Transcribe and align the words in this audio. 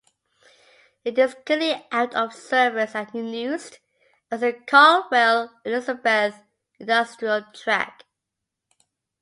It 1.05 1.19
is 1.19 1.35
currently 1.45 1.85
out 1.91 2.15
of 2.15 2.33
service 2.33 2.95
and 2.95 3.07
unused, 3.13 3.77
as 4.31 4.39
the 4.41 4.53
Conrail 4.53 5.51
Elizabeth 5.63 6.41
Industrial 6.79 7.43
Track. 7.53 8.05